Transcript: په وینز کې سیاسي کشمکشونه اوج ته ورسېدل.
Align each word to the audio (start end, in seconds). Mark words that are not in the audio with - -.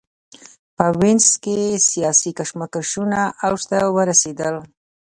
په 0.75 0.85
وینز 0.99 1.27
کې 1.43 1.57
سیاسي 1.89 2.31
کشمکشونه 2.39 3.19
اوج 3.45 3.61
ته 3.69 3.77
ورسېدل. 3.95 4.55